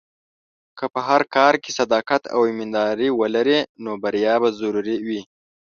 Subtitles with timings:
[0.77, 5.21] که په هر کار کې صداقت او ایمانداري ولرې، نو بریا به ضرور وي.